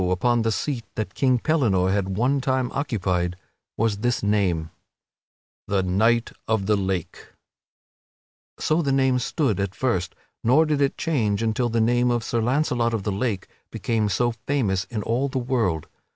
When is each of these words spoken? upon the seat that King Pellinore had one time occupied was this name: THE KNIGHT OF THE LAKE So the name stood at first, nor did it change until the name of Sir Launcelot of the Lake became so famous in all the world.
upon 0.09 0.41
the 0.41 0.51
seat 0.51 0.83
that 0.95 1.13
King 1.13 1.37
Pellinore 1.37 1.91
had 1.91 2.17
one 2.17 2.41
time 2.41 2.71
occupied 2.71 3.35
was 3.77 3.97
this 3.99 4.23
name: 4.23 4.71
THE 5.67 5.83
KNIGHT 5.83 6.31
OF 6.47 6.65
THE 6.65 6.75
LAKE 6.75 7.27
So 8.59 8.81
the 8.81 8.91
name 8.91 9.19
stood 9.19 9.59
at 9.59 9.75
first, 9.75 10.15
nor 10.43 10.65
did 10.65 10.81
it 10.81 10.97
change 10.97 11.43
until 11.43 11.69
the 11.69 11.79
name 11.81 12.09
of 12.09 12.23
Sir 12.23 12.41
Launcelot 12.41 12.95
of 12.95 13.03
the 13.03 13.11
Lake 13.11 13.47
became 13.69 14.09
so 14.09 14.31
famous 14.47 14.85
in 14.85 15.03
all 15.03 15.27
the 15.29 15.37
world. 15.37 15.85